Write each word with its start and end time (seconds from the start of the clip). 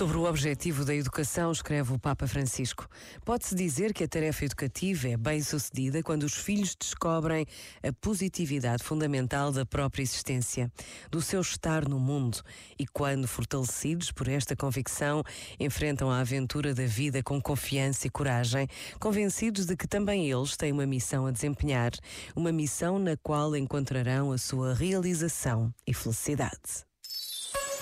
Sobre 0.00 0.16
o 0.16 0.24
objetivo 0.24 0.82
da 0.82 0.94
educação, 0.94 1.52
escreve 1.52 1.92
o 1.92 1.98
Papa 1.98 2.26
Francisco. 2.26 2.88
Pode-se 3.22 3.54
dizer 3.54 3.92
que 3.92 4.02
a 4.02 4.08
tarefa 4.08 4.46
educativa 4.46 5.08
é 5.08 5.16
bem 5.18 5.42
sucedida 5.42 6.02
quando 6.02 6.22
os 6.22 6.32
filhos 6.36 6.74
descobrem 6.74 7.44
a 7.86 7.92
positividade 7.92 8.82
fundamental 8.82 9.52
da 9.52 9.66
própria 9.66 10.02
existência, 10.02 10.72
do 11.10 11.20
seu 11.20 11.42
estar 11.42 11.86
no 11.86 12.00
mundo 12.00 12.40
e 12.78 12.86
quando, 12.86 13.28
fortalecidos 13.28 14.10
por 14.10 14.26
esta 14.26 14.56
convicção, 14.56 15.22
enfrentam 15.60 16.10
a 16.10 16.20
aventura 16.20 16.72
da 16.72 16.86
vida 16.86 17.22
com 17.22 17.38
confiança 17.38 18.06
e 18.06 18.10
coragem, 18.10 18.66
convencidos 18.98 19.66
de 19.66 19.76
que 19.76 19.86
também 19.86 20.30
eles 20.30 20.56
têm 20.56 20.72
uma 20.72 20.86
missão 20.86 21.26
a 21.26 21.30
desempenhar, 21.30 21.90
uma 22.34 22.50
missão 22.50 22.98
na 22.98 23.18
qual 23.18 23.54
encontrarão 23.54 24.32
a 24.32 24.38
sua 24.38 24.72
realização 24.72 25.70
e 25.86 25.92
felicidade. 25.92 26.89